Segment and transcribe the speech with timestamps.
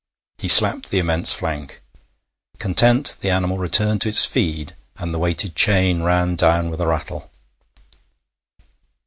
[0.39, 1.83] He slapped the immense flank.
[2.57, 6.87] Content, the animal returned to its feed, and the weighted chain ran down with a
[6.87, 7.29] rattle.